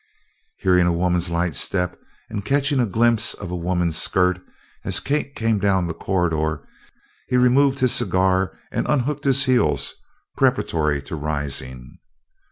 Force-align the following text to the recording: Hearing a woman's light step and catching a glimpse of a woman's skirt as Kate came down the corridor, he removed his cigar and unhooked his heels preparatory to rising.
Hearing 0.57 0.87
a 0.87 0.91
woman's 0.91 1.29
light 1.29 1.53
step 1.53 1.95
and 2.27 2.43
catching 2.43 2.79
a 2.79 2.87
glimpse 2.87 3.35
of 3.35 3.51
a 3.51 3.55
woman's 3.55 4.01
skirt 4.01 4.41
as 4.83 4.99
Kate 4.99 5.35
came 5.35 5.59
down 5.59 5.85
the 5.85 5.93
corridor, 5.93 6.67
he 7.27 7.37
removed 7.37 7.77
his 7.81 7.91
cigar 7.91 8.57
and 8.71 8.87
unhooked 8.89 9.25
his 9.25 9.43
heels 9.45 9.93
preparatory 10.35 11.03
to 11.03 11.15
rising. 11.15 11.99